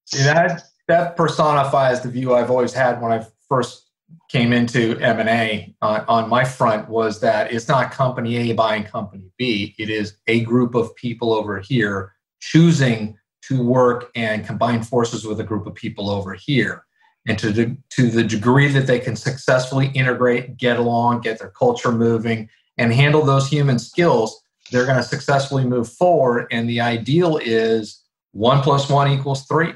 See 0.05 0.23
that 0.23 0.63
that 0.87 1.17
personifies 1.17 2.01
the 2.01 2.09
view 2.09 2.33
I've 2.33 2.51
always 2.51 2.73
had 2.73 3.01
when 3.01 3.11
I 3.11 3.25
first 3.49 3.89
came 4.29 4.53
into 4.53 4.97
M 4.99 5.19
and 5.19 5.27
A 5.27 5.75
on, 5.81 6.05
on 6.07 6.29
my 6.29 6.45
front 6.45 6.87
was 6.87 7.19
that 7.19 7.51
it's 7.51 7.67
not 7.67 7.91
company 7.91 8.37
A 8.37 8.53
buying 8.53 8.83
company 8.83 9.31
B. 9.37 9.75
It 9.77 9.89
is 9.89 10.17
a 10.27 10.41
group 10.41 10.75
of 10.75 10.95
people 10.95 11.33
over 11.33 11.59
here 11.59 12.13
choosing 12.39 13.17
to 13.43 13.61
work 13.63 14.11
and 14.15 14.45
combine 14.45 14.83
forces 14.83 15.25
with 15.25 15.39
a 15.39 15.43
group 15.43 15.67
of 15.67 15.75
people 15.75 16.09
over 16.09 16.33
here 16.33 16.85
and 17.27 17.37
to 17.39 17.51
the, 17.51 17.77
to 17.89 18.09
the 18.09 18.23
degree 18.23 18.69
that 18.69 18.87
they 18.87 18.99
can 18.99 19.15
successfully 19.15 19.87
integrate, 19.87 20.57
get 20.57 20.79
along, 20.79 21.21
get 21.21 21.39
their 21.39 21.49
culture 21.49 21.91
moving, 21.91 22.49
and 22.77 22.93
handle 22.93 23.23
those 23.23 23.49
human 23.49 23.77
skills, 23.77 24.41
they're 24.71 24.85
going 24.85 24.97
to 24.97 25.03
successfully 25.03 25.65
move 25.65 25.89
forward. 25.89 26.47
And 26.51 26.69
the 26.69 26.81
ideal 26.81 27.37
is 27.37 28.01
one 28.31 28.61
plus 28.61 28.89
one 28.89 29.11
equals 29.11 29.45
three. 29.45 29.73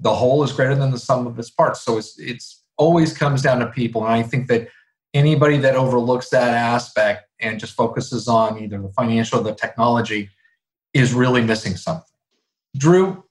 The 0.00 0.14
whole 0.14 0.42
is 0.42 0.52
greater 0.52 0.74
than 0.74 0.90
the 0.90 0.98
sum 0.98 1.26
of 1.26 1.38
its 1.38 1.50
parts. 1.50 1.82
So 1.82 1.98
it's 1.98 2.18
it's 2.18 2.62
always 2.76 3.16
comes 3.16 3.42
down 3.42 3.58
to 3.58 3.66
people. 3.66 4.04
And 4.04 4.12
I 4.12 4.22
think 4.22 4.46
that 4.48 4.68
anybody 5.12 5.58
that 5.58 5.74
overlooks 5.74 6.28
that 6.30 6.54
aspect 6.54 7.28
and 7.40 7.58
just 7.58 7.74
focuses 7.74 8.28
on 8.28 8.62
either 8.62 8.80
the 8.80 8.90
financial 8.90 9.40
or 9.40 9.42
the 9.42 9.54
technology 9.54 10.30
is 10.94 11.12
really 11.12 11.42
missing 11.42 11.76
something. 11.76 12.04
Drew, 12.76 13.24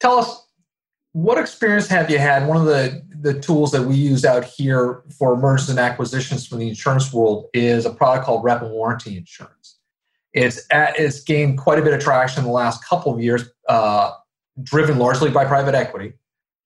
tell 0.00 0.18
us 0.18 0.46
what 1.12 1.38
experience 1.38 1.86
have 1.88 2.10
you 2.10 2.18
had? 2.18 2.48
One 2.48 2.56
of 2.56 2.64
the, 2.64 3.03
the 3.24 3.40
tools 3.40 3.72
that 3.72 3.80
we 3.82 3.94
use 3.94 4.22
out 4.22 4.44
here 4.44 5.02
for 5.18 5.34
mergers 5.34 5.70
and 5.70 5.78
acquisitions 5.78 6.46
from 6.46 6.58
the 6.58 6.68
insurance 6.68 7.10
world 7.10 7.46
is 7.54 7.86
a 7.86 7.90
product 7.90 8.26
called 8.26 8.44
rep 8.44 8.60
and 8.60 8.70
warranty 8.70 9.16
insurance. 9.16 9.78
It's, 10.34 10.66
at, 10.70 11.00
it's 11.00 11.22
gained 11.22 11.56
quite 11.56 11.78
a 11.78 11.82
bit 11.82 11.94
of 11.94 12.00
traction 12.00 12.40
in 12.40 12.44
the 12.46 12.52
last 12.52 12.84
couple 12.84 13.14
of 13.14 13.22
years, 13.22 13.44
uh, 13.66 14.10
driven 14.62 14.98
largely 14.98 15.30
by 15.30 15.46
private 15.46 15.74
equity. 15.74 16.12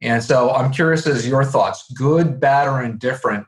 And 0.02 0.20
so 0.20 0.50
I'm 0.50 0.72
curious 0.72 1.06
as 1.06 1.28
your 1.28 1.44
thoughts, 1.44 1.88
good, 1.92 2.40
bad, 2.40 2.66
or 2.66 2.82
indifferent, 2.82 3.46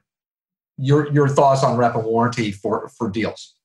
your, 0.78 1.12
your 1.12 1.28
thoughts 1.28 1.64
on 1.64 1.76
rep 1.76 1.96
and 1.96 2.04
warranty 2.04 2.52
for, 2.52 2.90
for 2.96 3.10
deals. 3.10 3.56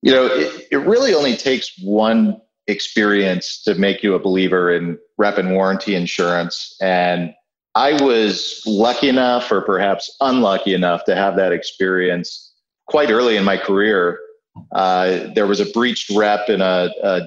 You 0.00 0.12
know, 0.12 0.26
it, 0.26 0.68
it 0.70 0.78
really 0.78 1.12
only 1.12 1.36
takes 1.36 1.78
one 1.82 2.40
experience 2.68 3.62
to 3.64 3.74
make 3.74 4.02
you 4.02 4.14
a 4.14 4.18
believer 4.18 4.74
in 4.74 4.98
rep 5.18 5.36
and 5.36 5.52
warranty 5.52 5.94
insurance. 5.94 6.74
And 6.80 7.34
I 7.76 7.92
was 8.02 8.62
lucky 8.66 9.10
enough, 9.10 9.52
or 9.52 9.60
perhaps 9.60 10.16
unlucky 10.22 10.72
enough, 10.72 11.04
to 11.04 11.14
have 11.14 11.36
that 11.36 11.52
experience 11.52 12.54
quite 12.86 13.10
early 13.10 13.36
in 13.36 13.44
my 13.44 13.58
career. 13.58 14.18
Uh, 14.72 15.28
there 15.34 15.46
was 15.46 15.60
a 15.60 15.66
breached 15.66 16.10
rep 16.16 16.48
in 16.48 16.62
a, 16.62 16.90
a, 17.02 17.20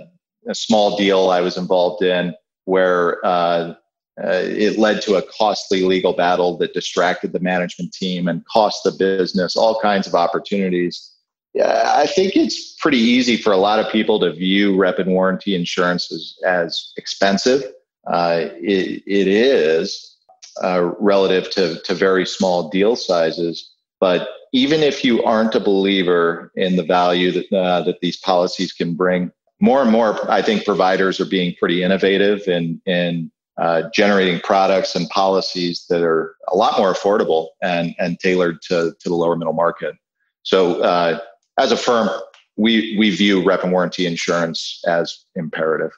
a, 0.48 0.56
small 0.56 0.98
deal 0.98 1.30
I 1.30 1.42
was 1.42 1.56
involved 1.56 2.04
in 2.04 2.34
where 2.66 3.24
uh, 3.24 3.76
uh, 4.24 4.42
it 4.44 4.80
led 4.80 5.04
to 5.04 5.16
a 5.16 5.22
costly 5.22 5.84
legal 5.84 6.14
battle 6.14 6.58
that 6.58 6.74
distracted 6.74 7.32
the 7.32 7.40
management 7.40 7.94
team 7.94 8.28
and 8.28 8.44
cost 8.48 8.84
the 8.84 8.92
business 8.92 9.56
all 9.56 9.80
kinds 9.80 10.08
of 10.08 10.16
opportunities 10.16 11.14
yeah, 11.54 11.94
I 11.96 12.06
think 12.06 12.36
it's 12.36 12.76
pretty 12.76 13.00
easy 13.00 13.36
for 13.38 13.52
a 13.52 13.58
lot 13.58 13.80
of 13.80 13.92
people 13.92 14.20
to 14.20 14.32
view 14.32 14.76
rep 14.76 15.00
and 15.00 15.12
warranty 15.12 15.56
insurance 15.56 16.12
as, 16.12 16.36
as 16.46 16.94
expensive. 16.96 17.64
Uh, 18.06 18.50
it, 18.62 19.02
it 19.08 19.28
is 19.28 20.18
uh, 20.64 20.92
relative 21.00 21.50
to, 21.52 21.80
to 21.84 21.94
very 21.94 22.26
small 22.26 22.70
deal 22.70 22.96
sizes. 22.96 23.72
But 24.00 24.30
even 24.54 24.82
if 24.82 25.04
you 25.04 25.24
aren't 25.24 25.56
a 25.56 25.60
believer 25.60 26.52
in 26.56 26.76
the 26.76 26.84
value 26.84 27.32
that, 27.32 27.54
uh, 27.56 27.82
that 27.84 28.00
these 28.02 28.18
policies 28.18 28.74
can 28.74 28.96
bring, 28.96 29.32
more 29.60 29.82
and 29.82 29.92
more, 29.92 30.30
I 30.32 30.42
think 30.42 30.66
providers 30.66 31.20
are 31.20 31.26
being 31.26 31.54
pretty 31.60 31.84
innovative 31.84 32.48
in, 32.48 32.82
in 32.86 33.30
uh, 33.58 33.84
generating 33.94 34.40
products 34.40 34.96
and 34.96 35.10
policies 35.10 35.86
that 35.90 36.02
are 36.02 36.36
a 36.48 36.56
lot 36.56 36.80
more 36.80 36.94
affordable 36.94 37.50
and, 37.62 37.94
and 38.00 38.18
tailored 38.20 38.62
to, 38.64 38.94
to 39.00 39.10
the 39.10 39.16
lower 39.16 39.36
middle 39.36 39.54
market. 39.54 39.96
So, 40.44 40.82
uh, 40.82 41.20
as 41.60 41.74
a 41.74 41.78
firm, 41.78 42.10
we, 42.56 42.96
we 42.98 43.10
view 43.10 43.44
rep 43.44 43.64
and 43.64 43.74
warranty 43.74 44.06
insurance 44.06 44.82
as 44.88 45.26
imperative. 45.36 45.92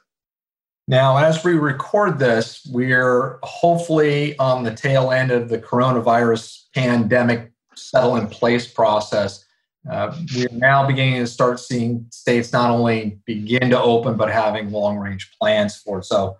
Now, 0.88 1.16
as 1.18 1.44
we 1.44 1.52
record 1.52 2.18
this, 2.18 2.66
we're 2.70 3.38
hopefully 3.42 4.36
on 4.38 4.64
the 4.64 4.74
tail 4.74 5.12
end 5.12 5.30
of 5.30 5.48
the 5.48 5.58
coronavirus 5.58 6.64
pandemic 6.74 7.52
settle 7.76 8.16
in 8.16 8.26
place 8.26 8.66
process. 8.66 9.44
Uh, 9.90 10.16
we're 10.36 10.48
now 10.52 10.86
beginning 10.86 11.20
to 11.20 11.26
start 11.26 11.60
seeing 11.60 12.06
states 12.10 12.52
not 12.52 12.70
only 12.70 13.18
begin 13.26 13.70
to 13.70 13.80
open, 13.80 14.16
but 14.16 14.30
having 14.30 14.70
long 14.70 14.96
range 14.96 15.32
plans 15.40 15.76
for 15.76 15.98
it. 15.98 16.04
So, 16.04 16.36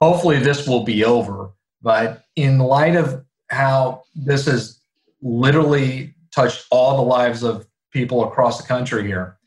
hopefully, 0.00 0.38
this 0.38 0.66
will 0.66 0.84
be 0.84 1.04
over. 1.04 1.50
But 1.82 2.24
in 2.36 2.58
light 2.58 2.96
of 2.96 3.24
how 3.48 4.02
this 4.14 4.46
has 4.46 4.80
literally 5.22 6.14
touched 6.34 6.66
all 6.70 6.96
the 6.96 7.02
lives 7.02 7.42
of 7.42 7.66
people 7.92 8.24
across 8.24 8.60
the 8.60 8.66
country 8.66 9.06
here, 9.06 9.38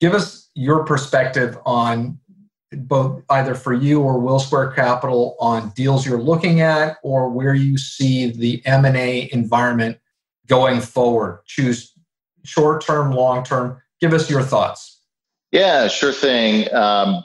give 0.00 0.14
us 0.14 0.50
your 0.54 0.84
perspective 0.84 1.56
on 1.64 2.18
both 2.72 3.22
either 3.30 3.54
for 3.54 3.72
you 3.72 4.00
or 4.00 4.20
Wilsquare 4.20 4.74
Capital 4.74 5.36
on 5.40 5.70
deals 5.70 6.06
you're 6.06 6.20
looking 6.20 6.60
at 6.60 6.96
or 7.02 7.28
where 7.28 7.54
you 7.54 7.78
see 7.78 8.30
the 8.30 8.62
M&A 8.66 9.28
environment 9.32 9.98
going 10.46 10.80
forward. 10.80 11.40
Choose 11.46 11.92
short 12.44 12.84
term, 12.84 13.12
long 13.12 13.44
term. 13.44 13.80
Give 14.00 14.12
us 14.12 14.28
your 14.28 14.42
thoughts. 14.42 15.00
Yeah, 15.50 15.88
sure 15.88 16.12
thing. 16.12 16.72
Um, 16.74 17.22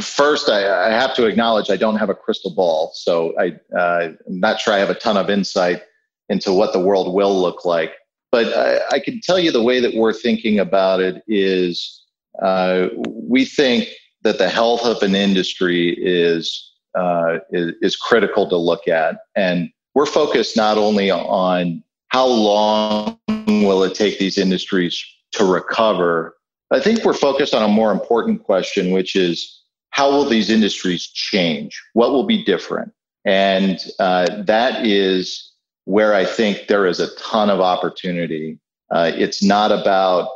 first, 0.00 0.48
I, 0.48 0.88
I, 0.88 0.90
have 0.92 1.14
to 1.16 1.26
acknowledge 1.26 1.68
I 1.68 1.76
don't 1.76 1.96
have 1.96 2.08
a 2.08 2.14
crystal 2.14 2.54
ball, 2.54 2.90
so 2.94 3.34
I, 3.38 3.58
uh, 3.76 4.12
I'm 4.26 4.40
not 4.40 4.60
sure 4.60 4.72
I 4.72 4.78
have 4.78 4.90
a 4.90 4.94
ton 4.94 5.16
of 5.16 5.28
insight 5.28 5.82
into 6.28 6.52
what 6.52 6.72
the 6.72 6.80
world 6.80 7.14
will 7.14 7.38
look 7.38 7.64
like. 7.64 7.92
But 8.30 8.56
I, 8.56 8.96
I 8.96 8.98
can 8.98 9.20
tell 9.20 9.38
you 9.38 9.52
the 9.52 9.62
way 9.62 9.78
that 9.80 9.94
we're 9.94 10.14
thinking 10.14 10.58
about 10.58 11.00
it 11.00 11.22
is 11.28 12.02
uh, 12.40 12.88
we 13.06 13.44
think 13.44 13.88
that 14.22 14.38
the 14.38 14.48
health 14.48 14.84
of 14.84 15.02
an 15.02 15.14
industry 15.14 15.96
is, 15.98 16.72
uh, 16.94 17.38
is, 17.50 17.72
is 17.82 17.96
critical 17.96 18.48
to 18.48 18.56
look 18.56 18.88
at, 18.88 19.18
and 19.34 19.70
we're 19.94 20.06
focused 20.06 20.56
not 20.56 20.78
only 20.78 21.10
on 21.10 21.82
how 22.08 22.26
long 22.26 23.18
will 23.48 23.82
it 23.82 23.94
take 23.94 24.18
these 24.18 24.38
industries 24.38 25.02
to 25.32 25.44
recover. 25.44 26.36
I 26.70 26.80
think 26.80 27.04
we're 27.04 27.14
focused 27.14 27.54
on 27.54 27.62
a 27.62 27.68
more 27.68 27.92
important 27.92 28.44
question, 28.44 28.90
which 28.92 29.16
is 29.16 29.62
how 29.90 30.10
will 30.10 30.28
these 30.28 30.50
industries 30.50 31.06
change? 31.06 31.80
What 31.92 32.12
will 32.12 32.26
be 32.26 32.44
different? 32.44 32.92
And 33.24 33.78
uh, 33.98 34.42
that 34.44 34.86
is 34.86 35.52
where 35.84 36.14
I 36.14 36.24
think 36.24 36.66
there 36.68 36.86
is 36.86 37.00
a 37.00 37.14
ton 37.16 37.50
of 37.50 37.60
opportunity. 37.60 38.58
Uh, 38.90 39.12
it's 39.14 39.42
not 39.42 39.72
about 39.72 40.28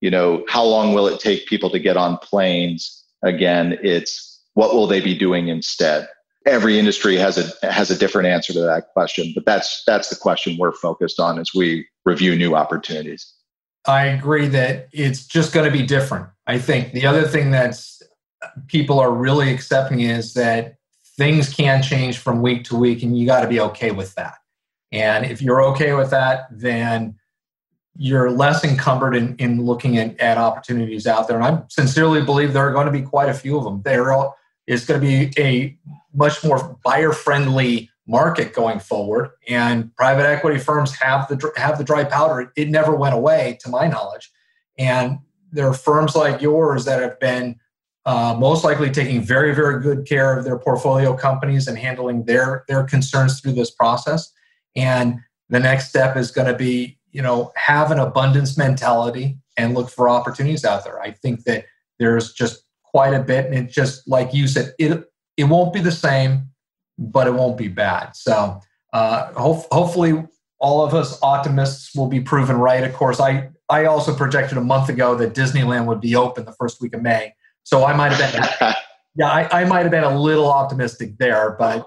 you 0.00 0.10
know 0.10 0.44
how 0.48 0.64
long 0.64 0.94
will 0.94 1.08
it 1.08 1.20
take 1.20 1.46
people 1.46 1.70
to 1.70 1.78
get 1.78 1.96
on 1.96 2.18
planes 2.18 2.97
Again, 3.22 3.78
it's 3.82 4.42
what 4.54 4.74
will 4.74 4.86
they 4.86 5.00
be 5.00 5.16
doing 5.16 5.48
instead? 5.48 6.08
Every 6.46 6.78
industry 6.78 7.16
has 7.16 7.36
a 7.38 7.70
has 7.70 7.90
a 7.90 7.98
different 7.98 8.28
answer 8.28 8.52
to 8.52 8.60
that 8.60 8.88
question, 8.92 9.32
but 9.34 9.44
that's 9.44 9.82
that's 9.86 10.08
the 10.08 10.16
question 10.16 10.56
we're 10.58 10.72
focused 10.72 11.20
on 11.20 11.38
as 11.38 11.50
we 11.54 11.86
review 12.04 12.36
new 12.36 12.54
opportunities. 12.54 13.32
I 13.86 14.06
agree 14.06 14.48
that 14.48 14.88
it's 14.92 15.26
just 15.26 15.52
going 15.52 15.70
to 15.70 15.76
be 15.76 15.84
different. 15.84 16.26
I 16.46 16.58
think 16.58 16.92
the 16.92 17.06
other 17.06 17.26
thing 17.26 17.50
that's 17.50 18.02
uh, 18.42 18.48
people 18.66 18.98
are 18.98 19.10
really 19.10 19.52
accepting 19.52 20.00
is 20.00 20.34
that 20.34 20.76
things 21.16 21.52
can 21.52 21.82
change 21.82 22.18
from 22.18 22.42
week 22.42 22.64
to 22.64 22.76
week 22.76 23.02
and 23.02 23.18
you 23.18 23.26
got 23.26 23.42
to 23.42 23.48
be 23.48 23.60
okay 23.60 23.90
with 23.90 24.14
that. 24.14 24.34
And 24.92 25.26
if 25.26 25.42
you're 25.42 25.62
okay 25.70 25.92
with 25.92 26.10
that, 26.10 26.46
then 26.50 27.16
you're 27.98 28.30
less 28.30 28.64
encumbered 28.64 29.14
in, 29.16 29.34
in 29.36 29.64
looking 29.64 29.98
at, 29.98 30.18
at 30.20 30.38
opportunities 30.38 31.06
out 31.06 31.26
there. 31.26 31.36
And 31.36 31.44
I 31.44 31.62
sincerely 31.68 32.22
believe 32.22 32.52
there 32.52 32.66
are 32.66 32.72
going 32.72 32.86
to 32.86 32.92
be 32.92 33.02
quite 33.02 33.28
a 33.28 33.34
few 33.34 33.58
of 33.58 33.64
them. 33.64 33.82
There 33.82 34.14
is 34.68 34.86
going 34.86 35.00
to 35.00 35.06
be 35.06 35.32
a 35.36 35.76
much 36.14 36.44
more 36.44 36.78
buyer 36.84 37.12
friendly 37.12 37.90
market 38.06 38.54
going 38.54 38.78
forward. 38.78 39.30
And 39.48 39.94
private 39.96 40.26
equity 40.26 40.58
firms 40.58 40.94
have 40.94 41.28
the, 41.28 41.52
have 41.56 41.76
the 41.76 41.84
dry 41.84 42.04
powder. 42.04 42.52
It 42.56 42.68
never 42.68 42.94
went 42.94 43.14
away, 43.14 43.58
to 43.62 43.68
my 43.68 43.88
knowledge. 43.88 44.30
And 44.78 45.18
there 45.50 45.68
are 45.68 45.74
firms 45.74 46.14
like 46.14 46.40
yours 46.40 46.84
that 46.84 47.02
have 47.02 47.18
been 47.18 47.58
uh, 48.06 48.34
most 48.38 48.62
likely 48.64 48.90
taking 48.90 49.20
very, 49.20 49.54
very 49.54 49.82
good 49.82 50.06
care 50.06 50.38
of 50.38 50.44
their 50.44 50.58
portfolio 50.58 51.16
companies 51.16 51.66
and 51.66 51.76
handling 51.76 52.24
their, 52.24 52.64
their 52.68 52.84
concerns 52.84 53.40
through 53.40 53.52
this 53.52 53.72
process. 53.72 54.32
And 54.76 55.18
the 55.48 55.58
next 55.60 55.88
step 55.88 56.16
is 56.16 56.30
going 56.30 56.46
to 56.46 56.54
be 56.54 56.97
you 57.18 57.24
know 57.24 57.50
have 57.56 57.90
an 57.90 57.98
abundance 57.98 58.56
mentality 58.56 59.36
and 59.56 59.74
look 59.74 59.90
for 59.90 60.08
opportunities 60.08 60.64
out 60.64 60.84
there. 60.84 61.02
I 61.02 61.10
think 61.10 61.42
that 61.46 61.64
there's 61.98 62.32
just 62.32 62.62
quite 62.84 63.12
a 63.12 63.20
bit 63.20 63.46
and 63.46 63.56
it 63.56 63.68
just 63.68 64.06
like 64.06 64.32
you 64.32 64.46
said 64.46 64.72
it 64.78 65.04
it 65.36 65.44
won't 65.44 65.72
be 65.72 65.80
the 65.80 65.90
same 65.90 66.48
but 66.96 67.26
it 67.26 67.34
won't 67.34 67.58
be 67.58 67.66
bad. 67.66 68.14
So 68.14 68.60
uh, 68.92 69.32
ho- 69.32 69.66
hopefully 69.72 70.24
all 70.60 70.84
of 70.84 70.94
us 70.94 71.18
optimists 71.20 71.92
will 71.92 72.06
be 72.06 72.20
proven 72.20 72.56
right. 72.56 72.84
Of 72.84 72.94
course 72.94 73.18
i 73.18 73.48
i 73.68 73.86
also 73.86 74.14
projected 74.14 74.56
a 74.56 74.66
month 74.74 74.88
ago 74.88 75.16
that 75.16 75.34
disneyland 75.34 75.86
would 75.86 76.00
be 76.00 76.14
open 76.14 76.44
the 76.44 76.52
first 76.52 76.80
week 76.80 76.94
of 76.94 77.02
may. 77.02 77.34
So 77.64 77.84
i 77.84 77.96
might 77.96 78.12
have 78.12 78.32
been 78.32 78.74
yeah 79.16 79.28
I, 79.28 79.62
I 79.62 79.64
might 79.64 79.82
have 79.82 79.90
been 79.90 80.04
a 80.04 80.16
little 80.16 80.48
optimistic 80.48 81.18
there 81.18 81.56
but 81.58 81.84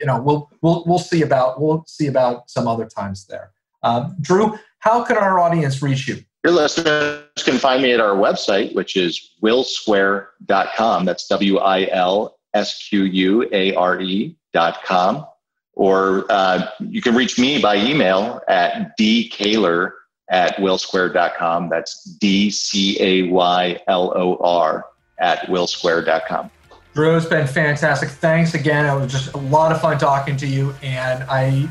you 0.00 0.06
know 0.08 0.20
we'll 0.20 0.50
we'll 0.62 0.82
we'll 0.84 0.98
see 0.98 1.22
about 1.22 1.60
we'll 1.60 1.84
see 1.86 2.08
about 2.08 2.50
some 2.50 2.66
other 2.66 2.86
times 2.86 3.26
there 3.26 3.53
uh, 3.84 4.10
Drew, 4.20 4.58
how 4.80 5.04
can 5.04 5.16
our 5.16 5.38
audience 5.38 5.82
reach 5.82 6.08
you? 6.08 6.24
Your 6.42 6.52
listeners 6.52 7.22
can 7.38 7.58
find 7.58 7.82
me 7.82 7.92
at 7.92 8.00
our 8.00 8.16
website, 8.16 8.74
which 8.74 8.96
is 8.96 9.30
wilsquare.com. 9.42 11.04
That's 11.04 11.26
W 11.28 11.58
I 11.58 11.88
L 11.90 12.36
S 12.52 12.86
Q 12.88 13.04
U 13.04 13.48
A 13.52 13.74
R 13.74 14.00
E.com. 14.00 15.26
Or 15.72 16.26
uh, 16.30 16.68
you 16.80 17.00
can 17.00 17.14
reach 17.14 17.38
me 17.38 17.60
by 17.60 17.76
email 17.76 18.40
at 18.46 18.96
dcaylor 18.98 19.92
at 20.30 20.56
wilsquare.com. 20.56 21.68
That's 21.68 22.04
D 22.04 22.50
C 22.50 22.96
A 23.00 23.22
Y 23.30 23.80
L 23.88 24.12
O 24.14 24.36
R 24.36 24.86
at 25.18 25.46
wilsquare.com. 25.46 26.50
Drew, 26.94 27.16
it's 27.16 27.26
been 27.26 27.46
fantastic. 27.46 28.08
Thanks 28.08 28.54
again. 28.54 28.84
It 28.84 29.00
was 29.00 29.10
just 29.10 29.32
a 29.34 29.38
lot 29.38 29.72
of 29.72 29.80
fun 29.80 29.98
talking 29.98 30.36
to 30.36 30.46
you. 30.46 30.74
And 30.82 31.24
I 31.24 31.68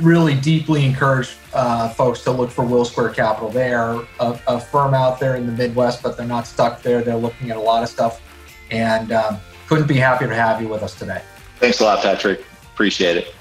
really 0.00 0.34
deeply 0.34 0.84
encourage 0.84 1.36
uh, 1.52 1.88
folks 1.90 2.22
to 2.24 2.30
look 2.30 2.50
for 2.50 2.64
Wilsquare 2.64 3.14
Capital. 3.14 3.50
They 3.50 3.72
are 3.72 4.06
a, 4.20 4.40
a, 4.46 4.60
firm 4.60 4.94
out 4.94 5.20
there 5.20 5.36
in 5.36 5.46
the 5.46 5.52
Midwest, 5.52 6.02
but 6.02 6.16
they're 6.16 6.26
not 6.26 6.46
stuck 6.46 6.82
there. 6.82 7.02
They're 7.02 7.16
looking 7.16 7.50
at 7.50 7.56
a 7.56 7.60
lot 7.60 7.82
of 7.82 7.88
stuff, 7.88 8.22
and 8.70 9.12
um, 9.12 9.38
couldn't 9.68 9.86
be 9.86 9.96
happier 9.96 10.28
to 10.28 10.34
have 10.34 10.62
you 10.62 10.68
with 10.68 10.82
us 10.82 10.94
today. 10.94 11.22
Thanks 11.58 11.80
a 11.80 11.84
lot, 11.84 12.02
Patrick. 12.02 12.44
Appreciate 12.72 13.16
it. 13.16 13.34